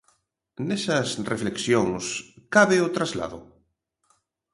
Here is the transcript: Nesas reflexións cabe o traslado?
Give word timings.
Nesas 0.67 1.09
reflexións 1.31 2.05
cabe 2.55 2.77
o 2.85 2.93
traslado? 2.97 3.39